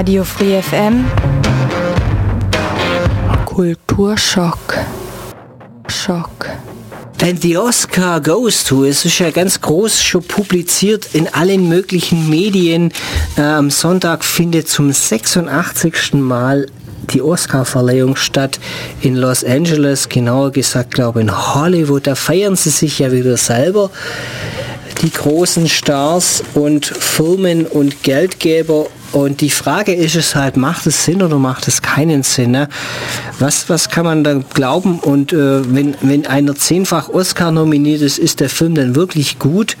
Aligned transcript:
Radio 0.00 0.24
Free 0.24 0.62
FM. 0.62 1.04
Kulturschock. 3.44 4.78
Schock. 5.88 6.48
And 7.20 7.38
the 7.42 7.58
Oscar 7.58 8.18
goes 8.18 8.64
to, 8.64 8.86
es 8.86 9.04
ist 9.04 9.18
ja 9.18 9.30
ganz 9.30 9.60
groß 9.60 10.02
schon 10.02 10.22
publiziert 10.22 11.10
in 11.12 11.28
allen 11.28 11.68
möglichen 11.68 12.30
Medien. 12.30 12.94
Äh, 13.36 13.42
am 13.42 13.68
Sonntag 13.68 14.24
findet 14.24 14.70
zum 14.70 14.90
86. 14.90 16.14
Mal 16.14 16.66
die 17.12 17.20
Oscar-Verleihung 17.20 18.16
statt 18.16 18.58
in 19.02 19.16
Los 19.16 19.44
Angeles, 19.44 20.08
genauer 20.08 20.50
gesagt, 20.50 20.94
glaube 20.94 21.20
ich, 21.20 21.26
in 21.26 21.54
Hollywood. 21.54 22.06
Da 22.06 22.14
feiern 22.14 22.56
sie 22.56 22.70
sich 22.70 23.00
ja 23.00 23.12
wieder 23.12 23.36
selber 23.36 23.90
die 25.02 25.10
großen 25.10 25.68
Stars 25.68 26.42
und 26.54 26.86
Firmen 26.86 27.66
und 27.66 28.02
Geldgeber. 28.02 28.86
Und 29.12 29.40
die 29.40 29.50
Frage 29.50 29.92
ist 29.92 30.14
es 30.14 30.34
halt, 30.34 30.56
macht 30.56 30.86
es 30.86 31.04
Sinn 31.04 31.22
oder 31.22 31.38
macht 31.38 31.66
es 31.66 31.82
keinen 31.82 32.22
Sinn? 32.22 32.52
Ne? 32.52 32.68
Was, 33.38 33.68
was 33.68 33.88
kann 33.88 34.04
man 34.04 34.22
da 34.22 34.34
glauben? 34.54 35.00
Und 35.00 35.32
äh, 35.32 35.74
wenn, 35.74 35.96
wenn 36.00 36.26
einer 36.26 36.54
zehnfach 36.54 37.08
Oscar 37.08 37.50
nominiert 37.50 38.02
ist, 38.02 38.18
ist 38.18 38.40
der 38.40 38.48
Film 38.48 38.74
dann 38.74 38.94
wirklich 38.94 39.38
gut? 39.38 39.76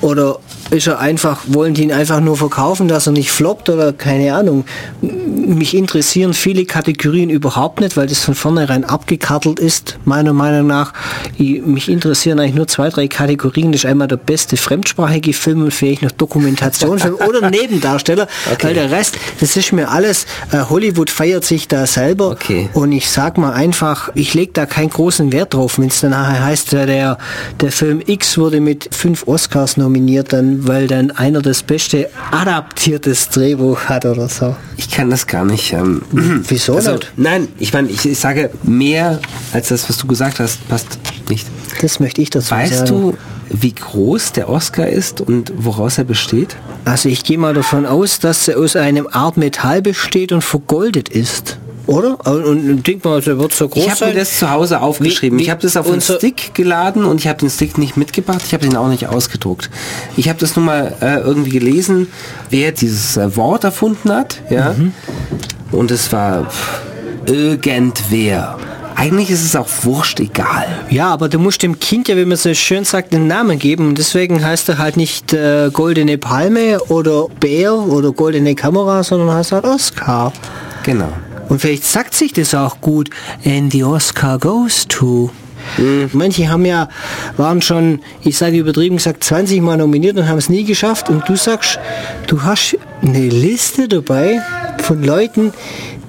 Oder 0.00 0.38
ist 0.70 0.86
er 0.86 0.98
einfach, 0.98 1.42
wollen 1.46 1.74
die 1.74 1.82
ihn 1.82 1.92
einfach 1.92 2.20
nur 2.20 2.36
verkaufen, 2.36 2.88
dass 2.88 3.06
er 3.06 3.12
nicht 3.12 3.30
floppt 3.30 3.68
oder 3.68 3.92
keine 3.92 4.34
Ahnung. 4.34 4.64
Mich 5.00 5.74
interessieren 5.76 6.34
viele 6.34 6.64
Kategorien 6.64 7.30
überhaupt 7.30 7.80
nicht, 7.80 7.96
weil 7.96 8.06
das 8.06 8.20
von 8.20 8.34
vornherein 8.34 8.84
abgekartelt 8.84 9.60
ist, 9.60 9.98
meiner 10.04 10.32
Meinung 10.32 10.66
nach. 10.66 10.92
Ich, 11.36 11.62
mich 11.62 11.88
interessieren 11.88 12.40
eigentlich 12.40 12.54
nur 12.54 12.66
zwei, 12.66 12.88
drei 12.88 13.08
Kategorien. 13.08 13.72
Das 13.72 13.82
ist 13.82 13.86
einmal 13.86 14.08
der 14.08 14.16
beste 14.16 14.56
fremdsprachige 14.56 15.32
Film 15.32 15.62
und 15.62 15.72
vielleicht 15.72 16.02
noch 16.02 16.10
Dokumentationsfilm 16.10 17.16
oder 17.16 17.50
Nebendarsteller, 17.54 18.26
okay. 18.50 18.68
weil 18.68 18.74
der 18.74 18.90
Rest, 18.90 19.16
das 19.40 19.56
ist 19.56 19.72
mir 19.72 19.90
alles, 19.90 20.26
äh, 20.52 20.58
Hollywood 20.68 21.10
feiert 21.10 21.44
sich 21.44 21.68
da 21.68 21.86
selber 21.86 22.30
okay. 22.30 22.68
und 22.72 22.92
ich 22.92 23.10
sag 23.10 23.38
mal 23.38 23.52
einfach, 23.52 24.10
ich 24.14 24.34
lege 24.34 24.52
da 24.52 24.66
keinen 24.66 24.90
großen 24.90 25.32
Wert 25.32 25.54
drauf, 25.54 25.78
wenn 25.78 25.88
es 25.88 26.00
dann 26.00 26.10
nachher 26.10 26.44
heißt, 26.44 26.72
der, 26.72 27.18
der 27.60 27.72
Film 27.72 28.02
X 28.04 28.38
wurde 28.38 28.60
mit 28.60 28.88
fünf 28.94 29.26
Oscars 29.26 29.76
nominiert, 29.76 29.93
dann 29.94 30.66
weil 30.66 30.86
dann 30.86 31.10
einer 31.10 31.42
das 31.42 31.62
beste 31.62 32.10
adaptiertes 32.30 33.28
Drehbuch 33.30 33.84
hat 33.84 34.04
oder 34.06 34.28
so. 34.28 34.56
Ich 34.76 34.90
kann 34.90 35.10
das 35.10 35.26
gar 35.26 35.44
nicht. 35.44 35.72
Ähm, 35.72 36.02
Wieso 36.48 36.74
also, 36.74 36.92
nicht? 36.92 37.12
Nein, 37.16 37.48
ich 37.58 37.72
meine, 37.72 37.88
ich, 37.88 38.04
ich, 38.04 38.18
sage 38.18 38.50
mehr 38.62 39.20
als 39.52 39.68
das, 39.68 39.88
was 39.88 39.98
du 39.98 40.06
gesagt 40.06 40.40
hast, 40.40 40.66
passt 40.68 40.98
nicht. 41.28 41.46
Das 41.80 42.00
möchte 42.00 42.22
ich 42.22 42.30
dazu 42.30 42.50
weißt 42.50 42.78
sagen. 42.78 42.82
Weißt 42.82 42.90
du, 42.90 43.16
wie 43.50 43.72
groß 43.72 44.32
der 44.32 44.48
Oscar 44.48 44.88
ist 44.88 45.20
und 45.20 45.52
woraus 45.56 45.98
er 45.98 46.04
besteht? 46.04 46.56
Also 46.84 47.08
ich 47.08 47.24
gehe 47.24 47.38
mal 47.38 47.54
davon 47.54 47.86
aus, 47.86 48.18
dass 48.18 48.48
er 48.48 48.58
aus 48.58 48.76
einem 48.76 49.08
Art 49.10 49.36
Metall 49.36 49.82
besteht 49.82 50.32
und 50.32 50.42
vergoldet 50.42 51.08
ist. 51.08 51.58
Oder? 51.86 52.26
Und 52.26 52.86
denk 52.86 53.04
mal, 53.04 53.20
der 53.20 53.38
wird 53.38 53.52
so 53.52 53.68
groß 53.68 53.84
Ich 53.84 53.90
habe 53.90 54.06
mir 54.06 54.14
das 54.14 54.38
zu 54.38 54.50
Hause 54.50 54.80
aufgeschrieben. 54.80 55.38
Wie, 55.38 55.42
wie 55.42 55.44
ich 55.44 55.50
habe 55.50 55.60
das 55.60 55.76
auf 55.76 55.90
einen 55.90 56.00
Stick 56.00 56.54
geladen 56.54 57.04
und 57.04 57.20
ich 57.20 57.28
habe 57.28 57.38
den 57.38 57.50
Stick 57.50 57.76
nicht 57.76 57.96
mitgebracht. 57.96 58.42
Ich 58.46 58.54
habe 58.54 58.66
den 58.66 58.76
auch 58.76 58.88
nicht 58.88 59.08
ausgedruckt. 59.08 59.70
Ich 60.16 60.28
habe 60.28 60.38
das 60.38 60.56
nun 60.56 60.64
mal 60.64 60.94
äh, 61.00 61.18
irgendwie 61.20 61.50
gelesen, 61.50 62.08
wer 62.50 62.72
dieses 62.72 63.16
äh, 63.16 63.36
Wort 63.36 63.64
erfunden 63.64 64.10
hat. 64.10 64.40
Ja. 64.48 64.72
Mhm. 64.72 64.92
Und 65.72 65.90
es 65.90 66.12
war 66.12 66.50
irgendwer. 67.26 68.58
Eigentlich 68.96 69.30
ist 69.30 69.44
es 69.44 69.56
auch 69.56 69.68
wurscht 69.82 70.20
egal. 70.20 70.66
Ja, 70.88 71.08
aber 71.08 71.28
du 71.28 71.38
musst 71.38 71.62
dem 71.62 71.80
Kind 71.80 72.08
ja, 72.08 72.16
wie 72.16 72.24
man 72.24 72.38
so 72.38 72.54
schön 72.54 72.84
sagt, 72.84 73.12
einen 73.12 73.26
Namen 73.26 73.58
geben. 73.58 73.88
Und 73.88 73.98
deswegen 73.98 74.44
heißt 74.44 74.68
er 74.68 74.78
halt 74.78 74.96
nicht 74.96 75.32
äh, 75.32 75.70
Goldene 75.72 76.16
Palme 76.16 76.78
oder 76.88 77.26
Bär 77.40 77.74
oder 77.74 78.12
Goldene 78.12 78.54
Kamera, 78.54 79.02
sondern 79.02 79.34
heißt 79.34 79.52
halt 79.52 79.64
Oscar. 79.64 80.32
Genau. 80.84 81.12
Und 81.48 81.60
vielleicht 81.60 81.84
sagt 81.84 82.14
sich 82.14 82.32
das 82.32 82.54
auch 82.54 82.80
gut, 82.80 83.10
and 83.44 83.72
the 83.72 83.84
Oscar 83.84 84.38
goes 84.38 84.86
to. 84.88 85.30
Mhm. 85.78 86.10
Manche 86.12 86.48
haben 86.48 86.64
ja, 86.64 86.88
waren 87.36 87.62
schon, 87.62 88.00
ich 88.22 88.36
sage 88.36 88.58
übertrieben 88.58 88.96
gesagt, 88.96 89.24
20 89.24 89.60
Mal 89.60 89.76
nominiert 89.76 90.16
und 90.16 90.28
haben 90.28 90.38
es 90.38 90.48
nie 90.48 90.64
geschafft. 90.64 91.08
Und 91.08 91.28
du 91.28 91.36
sagst, 91.36 91.78
du 92.26 92.42
hast 92.42 92.76
eine 93.02 93.28
Liste 93.28 93.88
dabei 93.88 94.40
von 94.78 95.02
Leuten, 95.02 95.52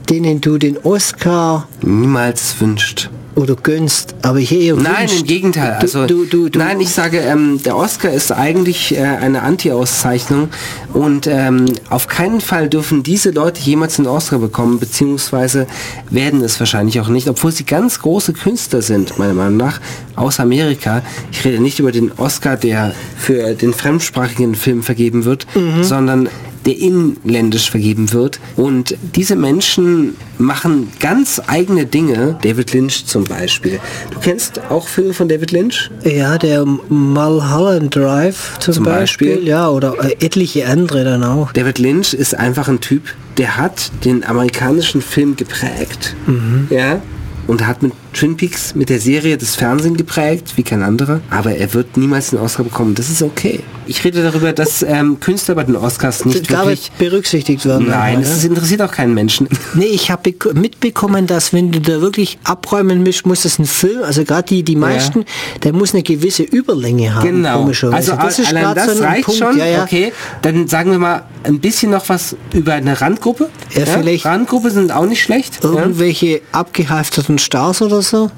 denen 0.06 0.42
du 0.42 0.58
den 0.58 0.78
Oscar 0.78 1.68
niemals 1.82 2.60
wünscht 2.60 3.10
oder 3.36 3.56
gönnst, 3.56 4.16
aber 4.22 4.40
ich 4.40 4.52
eher 4.52 4.76
Nein, 4.76 5.10
im 5.10 5.26
Gegenteil. 5.26 5.74
Also, 5.82 6.08
du, 6.08 6.26
du, 6.26 6.50
du, 6.50 6.58
nein, 6.58 6.80
ich 6.80 6.90
sage, 6.90 7.20
ähm, 7.20 7.62
der 7.64 7.76
Oscar 7.76 8.12
ist 8.12 8.32
eigentlich 8.32 8.96
äh, 8.96 9.02
eine 9.02 9.42
Anti-Auszeichnung 9.42 10.50
und 10.94 11.28
ähm, 11.28 11.66
auf 11.90 12.08
keinen 12.08 12.40
Fall 12.40 12.70
dürfen 12.70 13.04
diese 13.04 13.32
Leute 13.32 13.62
jemals 13.62 14.00
einen 14.00 14.08
Oscar 14.08 14.40
bekommen, 14.40 14.80
beziehungsweise 14.80 15.68
werden 16.10 16.42
es 16.42 16.60
wahrscheinlich 16.60 17.00
auch 17.02 17.10
nicht, 17.10 17.28
obwohl 17.28 17.52
sie 17.52 17.66
ganz 17.66 18.00
große 18.00 18.34
Künstler 18.34 18.82
sind, 18.82 19.20
meiner 19.20 19.34
Meinung 19.34 19.58
nach, 19.58 19.82
aus 20.16 20.40
Amerika. 20.40 21.02
Ich 21.32 21.44
rede 21.44 21.62
nicht 21.62 21.80
über 21.80 21.92
den 21.92 22.14
Oscar, 22.18 22.56
der 22.56 22.94
für 23.18 23.54
den 23.54 23.74
fremdsprachigen 23.74 24.56
Film 24.56 24.82
vergeben 24.82 25.26
wird, 25.26 25.46
mhm. 25.56 25.84
sondern 25.84 26.30
der 26.66 26.78
inländisch 26.78 27.70
vergeben 27.70 28.12
wird. 28.12 28.40
Und 28.56 28.98
diese 29.16 29.36
Menschen 29.36 30.16
machen 30.38 30.92
ganz 31.00 31.42
eigene 31.48 31.86
Dinge. 31.86 32.38
David 32.42 32.74
Lynch 32.74 33.06
zum 33.06 33.24
Beispiel. 33.24 33.80
Du 34.12 34.20
kennst 34.20 34.62
auch 34.70 34.88
Filme 34.88 35.14
von 35.14 35.28
David 35.28 35.52
Lynch? 35.52 35.92
Ja, 36.04 36.38
der 36.38 36.66
Mulholland 36.66 37.96
Drive 37.96 38.58
zum, 38.60 38.74
zum 38.74 38.84
Beispiel. 38.84 39.36
Beispiel. 39.36 39.48
Ja, 39.48 39.70
oder 39.70 39.96
äh, 40.04 40.26
etliche 40.26 40.68
andere 40.68 41.04
dann 41.04 41.24
auch. 41.24 41.52
David 41.54 41.80
Lynch 41.80 42.14
ist 42.14 42.36
einfach 42.36 42.68
ein 42.68 42.82
Typ, 42.82 43.04
der 43.38 43.58
hat 43.58 43.92
den 44.04 44.24
amerikanischen 44.24 45.02
Film 45.02 45.36
geprägt. 45.36 46.16
Mhm. 46.28 46.68
Ja, 46.70 47.02
und 47.48 47.66
hat 47.68 47.84
mit 47.84 47.94
Twin 48.16 48.38
Peaks, 48.38 48.76
mit 48.76 48.90
der 48.90 49.00
Serie 49.00 49.38
das 49.38 49.56
Fernsehen 49.56 49.98
geprägt, 49.98 50.54
wie 50.56 50.64
kein 50.64 50.84
anderer. 50.84 51.20
Aber 51.30 51.54
er 51.54 51.74
wird 51.74 51.98
niemals 51.98 52.30
den 52.30 52.40
Oscar 52.40 52.64
bekommen. 52.64 52.96
Das 52.96 53.10
ist 53.10 53.22
okay. 53.22 53.60
Ich 53.88 54.04
rede 54.06 54.24
darüber, 54.24 54.54
dass 54.54 54.82
ähm, 54.84 55.20
Künstler 55.20 55.56
bei 55.56 55.66
den 55.66 55.76
Oscars 55.76 56.24
nicht 56.24 56.48
Gar 56.48 56.66
wirklich 56.66 56.92
berücksichtigt 56.98 57.66
werden. 57.66 57.90
Nein, 57.90 58.22
das 58.22 58.42
ja? 58.42 58.50
interessiert 58.50 58.82
auch 58.82 58.92
keinen 58.92 59.14
Menschen. 59.14 59.48
Nee, 59.74 59.86
ich 59.88 60.10
habe 60.10 60.34
mitbekommen, 60.54 61.28
dass 61.28 61.52
wenn 61.52 61.72
du 61.72 61.82
da 61.82 62.00
wirklich 62.00 62.38
abräumen 62.46 63.04
musst, 63.04 63.26
muss 63.26 63.44
es 63.44 63.60
ein 63.60 63.66
Film, 63.66 64.04
also 64.04 64.24
gerade 64.24 64.44
die, 64.44 64.64
die 64.64 64.78
meisten, 64.78 65.20
ja. 65.20 65.26
der 65.64 65.74
muss 65.74 65.94
eine 65.94 66.02
gewisse 66.02 66.44
Überlänge 66.44 67.14
haben. 67.14 67.28
Genau. 67.28 67.66
Also 67.92 68.16
das 68.16 68.40
ist 68.40 68.50
allein 68.50 68.74
das 68.74 68.98
so 68.98 69.04
reicht 69.04 69.26
Punkt. 69.26 69.40
schon. 69.40 69.58
Ja, 69.58 69.84
okay, 69.84 70.14
dann 70.44 70.70
sagen 70.70 70.92
wir 70.92 71.00
mal 71.00 71.24
ein 71.44 71.60
bisschen 71.60 71.92
noch 71.92 72.08
was 72.08 72.38
über 72.54 72.74
eine 72.74 73.02
Randgruppe. 73.02 73.50
Ja, 73.74 73.86
vielleicht. 73.86 74.24
Randgruppe 74.24 74.72
sind 74.72 74.94
auch 74.94 75.06
nicht 75.06 75.22
schlecht. 75.22 75.62
Irgendwelche 75.62 76.42
abgehalfterten 76.54 77.38
Stars 77.38 77.82
oder 77.82 78.02
so. 78.02 78.05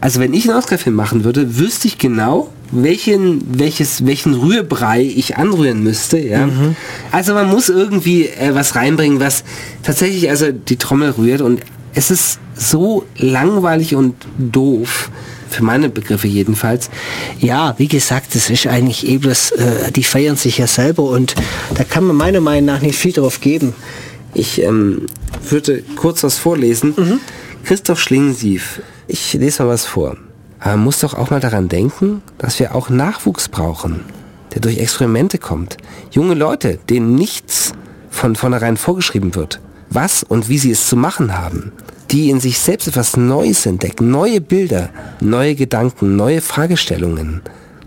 also 0.00 0.20
wenn 0.20 0.34
ich 0.34 0.48
einen 0.48 0.58
Oscar-Film 0.58 0.94
machen 0.94 1.24
würde, 1.24 1.58
wüsste 1.58 1.88
ich 1.88 1.98
genau, 1.98 2.52
welchen, 2.70 3.58
welches, 3.58 4.06
welchen 4.06 4.34
Rührbrei 4.34 5.02
ich 5.02 5.36
anrühren 5.36 5.82
müsste. 5.82 6.18
Ja? 6.18 6.46
Mhm. 6.46 6.76
Also 7.12 7.34
man 7.34 7.48
muss 7.48 7.68
irgendwie 7.68 8.26
äh, 8.26 8.54
was 8.54 8.74
reinbringen, 8.74 9.20
was 9.20 9.44
tatsächlich 9.82 10.28
also 10.30 10.52
die 10.52 10.76
Trommel 10.76 11.10
rührt 11.10 11.40
und 11.40 11.60
es 11.94 12.10
ist 12.10 12.38
so 12.54 13.04
langweilig 13.16 13.94
und 13.94 14.14
doof. 14.38 15.10
Für 15.48 15.62
meine 15.62 15.88
Begriffe 15.88 16.26
jedenfalls. 16.26 16.90
Ja, 17.38 17.76
wie 17.78 17.86
gesagt, 17.86 18.34
das 18.34 18.50
ist 18.50 18.66
eigentlich 18.66 19.06
eben 19.06 19.28
das, 19.28 19.52
äh, 19.52 19.92
die 19.92 20.02
feiern 20.02 20.36
sich 20.36 20.58
ja 20.58 20.66
selber 20.66 21.04
und 21.04 21.36
da 21.74 21.84
kann 21.84 22.04
man 22.04 22.16
meiner 22.16 22.40
Meinung 22.40 22.66
nach 22.66 22.82
nicht 22.82 22.98
viel 22.98 23.12
drauf 23.12 23.40
geben. 23.40 23.72
Ich 24.34 24.60
ähm, 24.60 25.06
würde 25.50 25.82
kurz 25.96 26.22
was 26.22 26.38
vorlesen. 26.38 26.94
Mhm. 26.96 27.20
Christoph 27.64 28.00
Schlingensief, 28.00 28.80
ich 29.06 29.32
lese 29.34 29.62
mal 29.62 29.70
was 29.70 29.84
vor. 29.84 30.16
Aber 30.60 30.76
man 30.76 30.84
muss 30.84 31.00
doch 31.00 31.14
auch 31.14 31.30
mal 31.30 31.40
daran 31.40 31.68
denken, 31.68 32.22
dass 32.38 32.58
wir 32.58 32.74
auch 32.74 32.90
Nachwuchs 32.90 33.48
brauchen, 33.48 34.00
der 34.54 34.60
durch 34.60 34.78
Experimente 34.78 35.38
kommt. 35.38 35.76
Junge 36.10 36.34
Leute, 36.34 36.78
denen 36.88 37.14
nichts 37.14 37.72
von 38.10 38.36
vornherein 38.36 38.76
vorgeschrieben 38.76 39.34
wird, 39.34 39.60
was 39.90 40.22
und 40.22 40.48
wie 40.48 40.58
sie 40.58 40.70
es 40.70 40.88
zu 40.88 40.96
machen 40.96 41.36
haben. 41.36 41.72
Die 42.10 42.30
in 42.30 42.40
sich 42.40 42.58
selbst 42.58 42.86
etwas 42.86 43.16
Neues 43.16 43.66
entdecken, 43.66 44.10
neue 44.10 44.40
Bilder, 44.40 44.90
neue 45.20 45.56
Gedanken, 45.56 46.16
neue 46.16 46.40
Fragestellungen. 46.40 47.42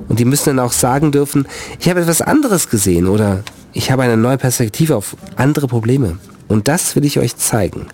Und 0.08 0.20
die 0.20 0.26
müssen 0.26 0.58
dann 0.58 0.60
auch 0.60 0.74
sagen 0.74 1.12
dürfen, 1.12 1.48
ich 1.80 1.90
habe 1.90 2.02
etwas 2.02 2.22
anderes 2.22 2.70
gesehen 2.70 3.08
oder 3.08 3.44
ich 3.74 3.92
habe 3.92 4.04
eine 4.04 4.18
neue 4.18 4.38
Perspektive 4.38 4.96
auf 4.96 5.16
andere 5.36 5.68
Probleme. 5.68 6.18
Und 6.50 6.68
das 6.68 6.98
will 6.98 7.06
ich 7.06 7.20
euch 7.20 7.38
zeigen. 7.38 7.88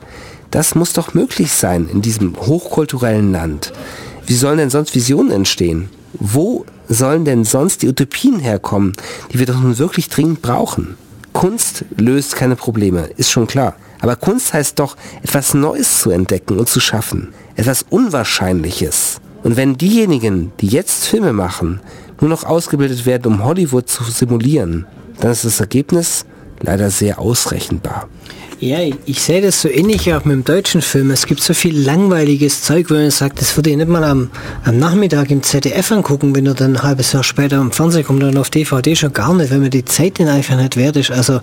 Das 0.49 0.73
muss 0.73 0.93
doch 0.93 1.13
möglich 1.13 1.51
sein 1.51 1.87
in 1.91 2.01
diesem 2.01 2.35
hochkulturellen 2.35 3.31
Land. 3.31 3.73
Wie 4.25 4.33
sollen 4.33 4.57
denn 4.57 4.69
sonst 4.71 4.95
Visionen 4.95 5.31
entstehen? 5.31 5.89
Wo 6.13 6.65
sollen 6.87 7.25
denn 7.25 7.43
sonst 7.43 7.83
die 7.83 7.89
Utopien 7.89 8.39
herkommen, 8.39 8.93
die 9.31 9.39
wir 9.39 9.45
doch 9.45 9.59
nun 9.59 9.77
wirklich 9.77 10.09
dringend 10.09 10.41
brauchen? 10.41 10.97
Kunst 11.33 11.83
löst 11.97 12.35
keine 12.35 12.55
Probleme, 12.55 13.09
ist 13.17 13.29
schon 13.29 13.45
klar. 13.45 13.75
Aber 13.99 14.15
Kunst 14.15 14.53
heißt 14.53 14.79
doch, 14.79 14.95
etwas 15.21 15.53
Neues 15.53 15.99
zu 15.99 16.11
entdecken 16.11 16.57
und 16.57 16.69
zu 16.69 16.79
schaffen. 16.79 17.33
Etwas 17.55 17.85
Unwahrscheinliches. 17.89 19.19
Und 19.43 19.57
wenn 19.57 19.77
diejenigen, 19.77 20.53
die 20.61 20.67
jetzt 20.67 21.05
Filme 21.05 21.33
machen, 21.33 21.81
nur 22.21 22.29
noch 22.29 22.45
ausgebildet 22.45 23.05
werden, 23.05 23.33
um 23.33 23.43
Hollywood 23.43 23.89
zu 23.89 24.03
simulieren, 24.05 24.85
dann 25.19 25.31
ist 25.31 25.43
das 25.43 25.59
Ergebnis 25.59 26.25
leider 26.61 26.89
sehr 26.89 27.19
ausrechenbar. 27.19 28.07
Ja, 28.61 28.77
ich 29.05 29.21
sehe 29.21 29.41
das 29.41 29.61
so 29.61 29.67
ähnlich 29.67 30.13
auch 30.13 30.23
mit 30.23 30.33
dem 30.33 30.45
deutschen 30.45 30.81
Film. 30.81 31.11
Es 31.11 31.25
gibt 31.25 31.41
so 31.41 31.53
viel 31.53 31.77
langweiliges 31.77 32.61
Zeug, 32.61 32.89
wo 32.89 32.93
man 32.93 33.11
sagt, 33.11 33.41
das 33.41 33.57
würde 33.57 33.69
ich 33.69 33.75
nicht 33.75 33.89
mal 33.89 34.03
am, 34.05 34.29
am 34.63 34.77
Nachmittag 34.77 35.29
im 35.29 35.43
ZDF 35.43 35.91
angucken, 35.91 36.33
wenn 36.33 36.45
er 36.45 36.53
dann 36.53 36.77
ein 36.77 36.83
halbes 36.83 37.11
Jahr 37.11 37.23
später 37.23 37.57
am 37.57 37.73
Fernsehen 37.73 38.05
kommt 38.05 38.23
und 38.23 38.37
auf 38.37 38.49
DVD 38.49 38.95
schon 38.95 39.11
gar 39.11 39.33
nicht, 39.33 39.51
wenn 39.51 39.59
mir 39.59 39.69
die 39.69 39.83
Zeit 39.83 40.19
dann 40.19 40.29
einfach 40.29 40.55
nicht 40.55 40.77
wert 40.77 40.95
ist. 40.95 41.11
Also 41.11 41.41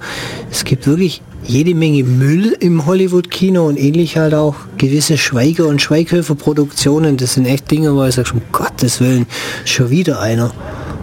es 0.51 0.65
gibt 0.65 0.87
wirklich 0.87 1.21
jede 1.45 1.75
Menge 1.75 2.03
Müll 2.03 2.57
im 2.61 2.87
Hollywood-Kino 2.87 3.67
und 3.67 3.79
ähnlich 3.79 4.17
halt 4.17 4.33
auch 4.33 4.55
gewisse 4.79 5.19
Schweiger- 5.19 5.67
und 5.67 5.83
Schweighöfer-Produktionen. 5.83 7.19
Das 7.19 7.35
sind 7.35 7.45
echt 7.45 7.71
Dinge, 7.71 7.95
wo 7.95 8.05
ich 8.05 8.15
sage, 8.15 8.31
um 8.33 8.41
Gottes 8.53 9.01
Willen, 9.01 9.27
schon 9.67 9.91
wieder 9.91 10.19
einer. 10.21 10.51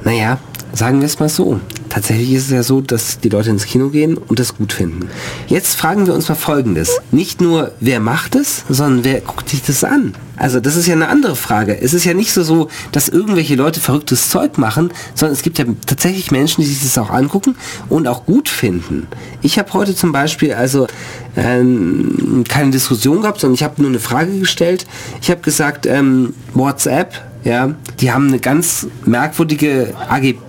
Naja, 0.03 0.39
sagen 0.73 1.01
wir 1.01 1.05
es 1.05 1.19
mal 1.19 1.29
so. 1.29 1.59
Tatsächlich 1.89 2.33
ist 2.33 2.45
es 2.45 2.51
ja 2.51 2.63
so, 2.63 2.81
dass 2.81 3.19
die 3.19 3.29
Leute 3.29 3.49
ins 3.49 3.65
Kino 3.65 3.89
gehen 3.89 4.17
und 4.17 4.39
das 4.39 4.55
gut 4.55 4.73
finden. 4.73 5.09
Jetzt 5.47 5.75
fragen 5.75 6.05
wir 6.05 6.13
uns 6.13 6.29
mal 6.29 6.35
Folgendes. 6.35 6.99
Nicht 7.11 7.41
nur, 7.41 7.71
wer 7.79 7.99
macht 7.99 8.35
es, 8.35 8.63
sondern 8.69 9.03
wer 9.03 9.21
guckt 9.21 9.49
sich 9.49 9.63
das 9.63 9.83
an? 9.83 10.13
Also 10.37 10.59
das 10.59 10.75
ist 10.75 10.87
ja 10.87 10.93
eine 10.93 11.09
andere 11.09 11.35
Frage. 11.35 11.81
Es 11.81 11.93
ist 11.93 12.05
ja 12.05 12.13
nicht 12.13 12.31
so 12.31 12.69
dass 12.91 13.09
irgendwelche 13.09 13.55
Leute 13.55 13.79
verrücktes 13.79 14.29
Zeug 14.29 14.57
machen, 14.57 14.91
sondern 15.13 15.33
es 15.33 15.41
gibt 15.41 15.57
ja 15.59 15.65
tatsächlich 15.85 16.31
Menschen, 16.31 16.61
die 16.61 16.67
sich 16.67 16.81
das 16.81 16.97
auch 16.97 17.09
angucken 17.09 17.55
und 17.89 18.07
auch 18.07 18.25
gut 18.25 18.47
finden. 18.47 19.07
Ich 19.41 19.59
habe 19.59 19.73
heute 19.73 19.95
zum 19.95 20.11
Beispiel 20.11 20.53
also 20.53 20.87
ähm, 21.35 22.45
keine 22.47 22.71
Diskussion 22.71 23.21
gehabt, 23.21 23.41
sondern 23.41 23.55
ich 23.55 23.63
habe 23.63 23.81
nur 23.81 23.89
eine 23.89 23.99
Frage 23.99 24.39
gestellt. 24.39 24.85
Ich 25.21 25.29
habe 25.29 25.41
gesagt, 25.41 25.85
ähm, 25.85 26.33
WhatsApp, 26.53 27.28
ja, 27.43 27.73
die 27.99 28.11
haben 28.11 28.27
eine 28.27 28.39
ganz 28.39 28.87
merkwürdige 29.05 29.93
AGB 30.09 30.39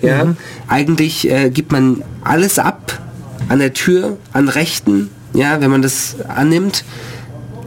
ja, 0.00 0.24
mhm. 0.24 0.36
eigentlich 0.68 1.30
äh, 1.30 1.50
gibt 1.50 1.72
man 1.72 2.02
alles 2.24 2.58
ab 2.58 3.00
an 3.48 3.58
der 3.58 3.72
Tür, 3.72 4.16
an 4.32 4.48
Rechten, 4.48 5.10
ja, 5.34 5.60
wenn 5.60 5.70
man 5.70 5.82
das 5.82 6.16
annimmt. 6.28 6.84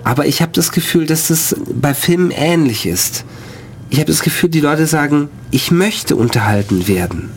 Aber 0.04 0.26
ich 0.26 0.42
habe 0.42 0.52
das 0.54 0.72
Gefühl, 0.72 1.06
dass 1.06 1.28
das 1.28 1.56
bei 1.74 1.94
Filmen 1.94 2.32
ähnlich 2.32 2.86
ist. 2.86 3.26
Ich 3.90 3.98
habe 4.00 4.08
das 4.08 4.22
Gefühl, 4.22 4.50
die 4.50 4.62
Leute 4.62 4.88
sagen, 4.88 5.30
ich 5.52 5.72
möchte 5.72 6.16
unterhalten 6.16 6.88
werden. 6.88 7.32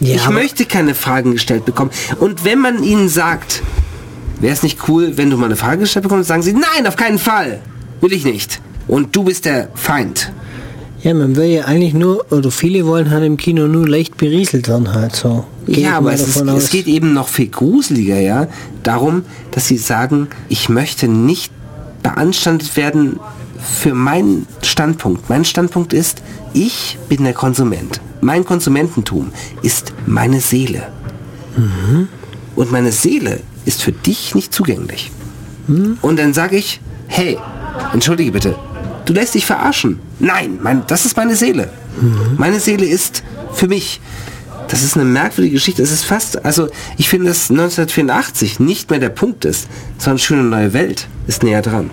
Ja, 0.00 0.16
ich 0.16 0.28
möchte 0.28 0.64
keine 0.64 0.94
Fragen 0.94 1.32
gestellt 1.32 1.64
bekommen. 1.64 1.90
Und 2.20 2.44
wenn 2.44 2.58
man 2.58 2.82
ihnen 2.82 3.08
sagt, 3.08 3.62
wäre 4.40 4.52
es 4.52 4.62
nicht 4.62 4.88
cool, 4.88 5.16
wenn 5.16 5.30
du 5.30 5.36
mal 5.36 5.46
eine 5.46 5.56
Frage 5.56 5.80
gestellt 5.80 6.02
bekommst, 6.02 6.28
sagen 6.28 6.42
sie, 6.42 6.52
nein, 6.52 6.86
auf 6.86 6.96
keinen 6.96 7.18
Fall. 7.18 7.60
Will 8.00 8.12
ich 8.12 8.24
nicht. 8.24 8.60
Und 8.86 9.14
du 9.16 9.24
bist 9.24 9.44
der 9.44 9.68
Feind. 9.74 10.32
Ja, 11.04 11.12
man 11.12 11.36
will 11.36 11.44
ja 11.44 11.66
eigentlich 11.66 11.92
nur, 11.92 12.32
oder 12.32 12.50
viele 12.50 12.86
wollen 12.86 13.10
halt 13.10 13.24
im 13.24 13.36
Kino 13.36 13.68
nur 13.68 13.86
leicht 13.86 14.16
berieselt 14.16 14.68
werden 14.68 14.90
halt 14.90 15.14
so. 15.14 15.44
Geh 15.66 15.82
ja, 15.82 15.98
aber 15.98 16.14
es, 16.14 16.26
ist, 16.26 16.40
es 16.40 16.70
geht 16.70 16.86
eben 16.86 17.12
noch 17.12 17.28
viel 17.28 17.48
gruseliger, 17.48 18.18
ja, 18.18 18.48
darum, 18.82 19.22
dass 19.50 19.68
sie 19.68 19.76
sagen, 19.76 20.28
ich 20.48 20.70
möchte 20.70 21.06
nicht 21.06 21.52
beanstandet 22.02 22.74
werden 22.78 23.20
für 23.58 23.92
meinen 23.92 24.46
Standpunkt. 24.62 25.28
Mein 25.28 25.44
Standpunkt 25.44 25.92
ist, 25.92 26.22
ich 26.54 26.98
bin 27.10 27.24
der 27.24 27.34
Konsument. 27.34 28.00
Mein 28.22 28.46
Konsumententum 28.46 29.30
ist 29.60 29.92
meine 30.06 30.40
Seele. 30.40 30.84
Mhm. 31.58 32.08
Und 32.56 32.72
meine 32.72 32.92
Seele 32.92 33.40
ist 33.66 33.82
für 33.82 33.92
dich 33.92 34.34
nicht 34.34 34.54
zugänglich. 34.54 35.12
Mhm. 35.66 35.98
Und 36.00 36.18
dann 36.18 36.32
sage 36.32 36.56
ich, 36.56 36.80
hey, 37.08 37.36
entschuldige 37.92 38.32
bitte, 38.32 38.56
Du 39.04 39.12
lässt 39.12 39.34
dich 39.34 39.46
verarschen. 39.46 40.00
Nein, 40.18 40.58
mein, 40.62 40.82
das 40.86 41.04
ist 41.04 41.16
meine 41.16 41.36
Seele. 41.36 41.68
Mhm. 42.00 42.36
Meine 42.38 42.60
Seele 42.60 42.86
ist 42.86 43.22
für 43.52 43.68
mich. 43.68 44.00
Das 44.68 44.82
ist 44.82 44.96
eine 44.96 45.04
merkwürdige 45.04 45.54
Geschichte. 45.54 45.82
Es 45.82 45.92
ist 45.92 46.04
fast, 46.04 46.44
also 46.44 46.68
ich 46.96 47.08
finde, 47.08 47.28
dass 47.28 47.50
1984 47.50 48.60
nicht 48.60 48.90
mehr 48.90 48.98
der 48.98 49.10
Punkt 49.10 49.44
ist, 49.44 49.68
sondern 49.98 50.18
schöne 50.18 50.42
neue 50.42 50.72
Welt 50.72 51.06
ist 51.26 51.42
näher 51.42 51.60
dran. 51.62 51.90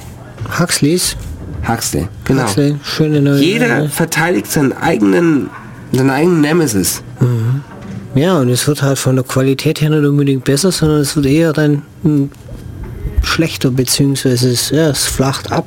Huxleys. 0.57 1.17
Huxley, 1.67 2.07
genau. 2.25 2.43
Huxley, 2.43 2.75
schöne 2.83 3.21
neue 3.21 3.39
Jeder 3.39 3.69
Welt. 3.69 3.91
verteidigt 3.91 4.51
seinen 4.51 4.73
eigenen, 4.73 5.49
seinen 5.91 6.09
eigenen 6.09 6.41
Nemesis. 6.41 7.03
Mhm. 7.19 7.61
Ja, 8.15 8.39
und 8.39 8.49
es 8.49 8.67
wird 8.67 8.81
halt 8.81 8.97
von 8.97 9.15
der 9.15 9.23
Qualität 9.25 9.79
her 9.81 9.89
nicht 9.89 10.05
unbedingt 10.05 10.43
besser, 10.43 10.71
sondern 10.71 11.01
es 11.01 11.15
wird 11.15 11.27
eher 11.27 11.53
dann 11.53 11.83
schlechter, 13.21 13.69
beziehungsweise 13.71 14.49
es, 14.49 14.71
ja, 14.71 14.89
es 14.89 15.05
flacht 15.05 15.51
ab. 15.51 15.65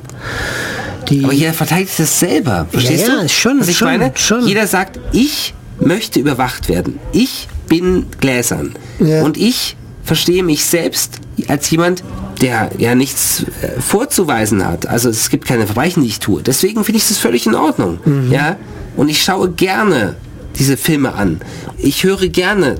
Die 1.09 1.23
Aber 1.23 1.33
jeder 1.33 1.53
verteidigt 1.53 1.97
das 1.97 2.19
selber. 2.19 2.67
Verstehst 2.71 3.07
ja, 3.07 3.15
ja, 3.15 3.21
du? 3.21 3.29
Schon, 3.29 3.59
Was 3.59 3.67
ich 3.67 3.77
schon, 3.77 3.87
meine? 3.87 4.11
Schon. 4.15 4.47
Jeder 4.47 4.67
sagt, 4.67 4.99
ich 5.11 5.53
möchte 5.79 6.19
überwacht 6.19 6.69
werden. 6.69 6.99
Ich 7.11 7.47
bin 7.67 8.07
gläsern. 8.19 8.73
Ja. 8.99 9.23
Und 9.23 9.37
ich 9.37 9.75
verstehe 10.03 10.43
mich 10.43 10.65
selbst 10.65 11.19
als 11.47 11.69
jemand, 11.69 12.03
der 12.41 12.71
ja 12.77 12.95
nichts 12.95 13.45
äh, 13.61 13.81
vorzuweisen 13.81 14.65
hat. 14.65 14.87
Also 14.87 15.09
es 15.09 15.29
gibt 15.29 15.47
keine 15.47 15.65
Verbrechen, 15.65 16.03
die 16.03 16.09
ich 16.09 16.19
tue. 16.19 16.41
Deswegen 16.41 16.83
finde 16.83 16.99
ich 16.99 17.07
das 17.07 17.17
völlig 17.17 17.45
in 17.45 17.55
Ordnung. 17.55 17.99
Mhm. 18.05 18.31
Ja? 18.31 18.57
Und 18.95 19.09
ich 19.09 19.23
schaue 19.23 19.51
gerne 19.51 20.15
diese 20.57 20.77
Filme 20.77 21.13
an. 21.13 21.41
Ich 21.77 22.03
höre 22.03 22.27
gerne 22.27 22.75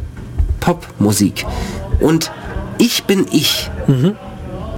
Popmusik. 0.60 1.46
Und 2.00 2.32
ich 2.78 3.04
bin 3.04 3.26
ich. 3.32 3.70
Mhm. 3.88 4.16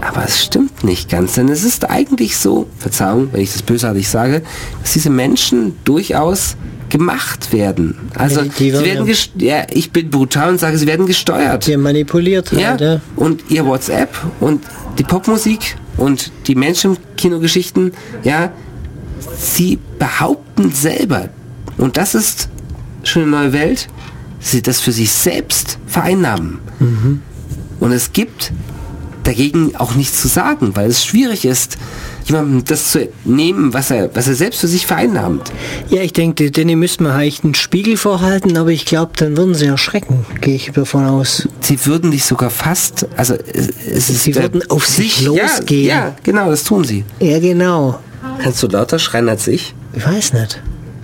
Aber 0.08 0.24
es 0.24 0.42
stimmt 0.42 0.86
nicht 0.86 1.10
ganz, 1.10 1.34
denn 1.34 1.50
es 1.50 1.66
ist 1.66 1.90
eigentlich 1.90 2.38
so, 2.38 2.68
Verzeihung, 2.80 3.30
wenn 3.34 3.42
ich 3.42 3.52
das 3.52 3.62
bösartig 3.62 4.08
sage, 4.08 4.42
dass 4.82 4.94
diese 4.94 5.10
Menschen 5.10 5.76
durchaus 5.84 6.56
gemacht 6.88 7.52
werden. 7.52 7.98
Also 8.16 8.44
die, 8.44 8.50
die 8.50 8.72
sie 8.72 8.86
werden 8.86 9.16
ja, 9.36 9.68
ich 9.70 9.92
bin 9.92 10.10
brutal 10.10 10.50
und 10.50 10.60
sage, 10.60 10.78
sie 10.78 10.88
werden 10.88 11.06
gesteuert. 11.06 11.68
Die 11.68 11.76
manipuliert 11.76 12.54
halt, 12.54 12.80
ja. 12.80 12.94
ja. 12.94 13.02
Und 13.18 13.44
ihr 13.50 13.66
WhatsApp 13.66 14.10
und 14.40 14.64
die 14.98 15.04
Popmusik 15.04 15.76
und 15.98 16.32
die 16.48 16.56
Menschenkinogeschichten, 16.56 17.92
ja, 18.24 18.54
sie 19.38 19.78
behaupten 20.00 20.72
selber, 20.72 21.28
und 21.78 21.98
das 21.98 22.16
ist 22.16 22.48
schon 23.04 23.24
eine 23.24 23.32
neue 23.32 23.54
Welt, 23.54 23.90
sie 24.40 24.62
das 24.62 24.80
für 24.80 24.94
sich 24.94 25.12
selbst 25.12 25.80
vereinnahmen. 25.86 26.60
Mhm. 26.80 27.22
Und 27.82 27.92
es 27.92 28.14
gibt 28.14 28.54
dagegen 29.28 29.76
auch 29.76 29.94
nichts 29.94 30.22
zu 30.22 30.30
sagen, 30.30 30.76
weil 30.76 30.90
es 30.90 31.04
schwierig 31.04 31.44
ist, 31.44 31.78
jemandem 32.26 32.64
das 32.64 32.92
zu 32.92 33.10
nehmen, 33.26 33.74
was 33.74 33.92
er, 33.92 34.16
was 34.16 34.28
er 34.28 34.36
selbst 34.36 34.62
für 34.62 34.68
sich 34.68 34.88
vereinnahmt. 34.88 35.52
Ja, 35.90 36.02
ich 36.02 36.14
denke, 36.14 36.50
denen 36.50 36.80
müssten 36.80 37.04
wir 37.04 37.14
eigentlich 37.14 37.44
einen 37.44 37.54
Spiegel 37.54 37.98
vorhalten, 37.98 38.56
aber 38.56 38.70
ich 38.70 38.86
glaube, 38.86 39.12
dann 39.18 39.36
würden 39.36 39.54
sie 39.54 39.66
erschrecken, 39.66 40.26
gehe 40.40 40.56
ich 40.56 40.72
davon 40.72 41.06
aus. 41.06 41.48
Sie 41.60 41.86
würden 41.86 42.12
dich 42.12 42.24
sogar 42.24 42.50
fast, 42.50 43.06
also 43.18 43.36
es 43.36 44.10
ist 44.10 44.24
Sie 44.24 44.36
würden 44.36 44.64
auf 44.70 44.88
sich, 44.88 45.16
sich 45.16 45.26
losgehen. 45.26 45.88
Ja, 45.88 46.08
ja, 46.08 46.16
genau, 46.24 46.50
das 46.50 46.64
tun 46.64 46.86
sie. 46.86 47.04
Ja, 47.20 47.40
genau. 47.40 48.00
Kannst 48.42 48.64
du 48.64 48.68
lauter 48.68 48.98
schreien 48.98 49.28
als 49.28 49.48
ich? 49.48 49.76
Ich 49.94 50.06
weiß 50.06 50.34
nicht. 50.34 50.62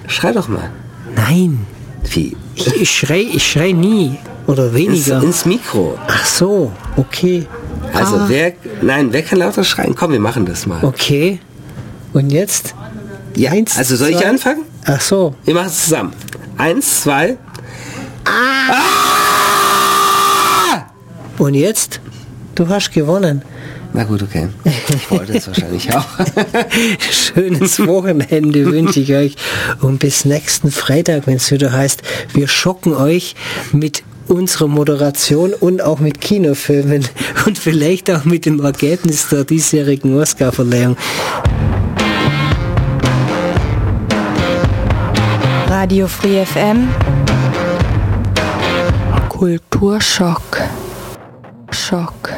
Schrei 0.07 0.31
doch 0.31 0.47
mal. 0.47 0.71
Nein. 1.15 1.65
Wie? 2.09 2.37
Ich, 2.55 2.67
ich 2.67 2.91
schrei, 2.91 3.21
ich 3.21 3.45
schrei 3.45 3.71
nie. 3.73 4.17
Oder 4.47 4.73
weniger. 4.73 5.17
Ins, 5.17 5.25
ins 5.25 5.45
Mikro. 5.45 5.97
Ach 6.07 6.25
so, 6.25 6.71
okay. 6.97 7.47
Also 7.91 8.15
ah. 8.15 8.25
wer, 8.27 8.53
nein, 8.81 9.11
wer 9.11 9.21
kann 9.21 9.39
lauter 9.39 9.63
schreien? 9.63 9.95
Komm, 9.95 10.11
wir 10.11 10.19
machen 10.19 10.45
das 10.45 10.65
mal. 10.65 10.83
Okay. 10.83 11.39
Und 12.13 12.29
jetzt? 12.31 12.75
Ja, 13.35 13.51
Eins, 13.51 13.77
also 13.77 13.95
soll 13.95 14.11
zwei. 14.11 14.19
ich 14.19 14.27
anfangen? 14.27 14.63
Ach 14.85 15.01
so. 15.01 15.35
Wir 15.43 15.53
machen 15.55 15.67
es 15.67 15.83
zusammen. 15.85 16.13
Eins, 16.57 17.01
zwei. 17.01 17.37
Ah. 18.25 18.71
ah! 20.71 20.85
Und 21.37 21.55
jetzt? 21.55 21.99
Du 22.55 22.67
hast 22.67 22.91
gewonnen. 22.91 23.41
Na 23.93 24.03
gut, 24.03 24.23
okay. 24.23 24.49
Ich 24.63 25.11
wollte 25.11 25.37
es 25.37 25.47
wahrscheinlich 25.47 25.93
auch. 25.93 26.05
Schönes 27.11 27.79
Wochenende 27.79 28.65
wünsche 28.65 28.99
ich 28.99 29.13
euch 29.13 29.35
und 29.81 29.99
bis 29.99 30.25
nächsten 30.25 30.71
Freitag, 30.71 31.27
wenn 31.27 31.35
es 31.35 31.51
wieder 31.51 31.71
heißt, 31.71 32.01
wir 32.33 32.47
schocken 32.47 32.95
euch 32.95 33.35
mit 33.71 34.03
unserer 34.27 34.67
Moderation 34.67 35.53
und 35.53 35.81
auch 35.81 35.99
mit 35.99 36.21
Kinofilmen 36.21 37.07
und 37.45 37.57
vielleicht 37.57 38.09
auch 38.11 38.25
mit 38.25 38.45
dem 38.45 38.63
Ergebnis 38.63 39.27
der 39.29 39.43
diesjährigen 39.43 40.17
Oscar-Verleihung. 40.17 40.97
Radio 45.67 46.07
Free 46.07 46.45
FM 46.45 46.89
Kulturschock. 49.29 50.61
Schock. 51.71 52.29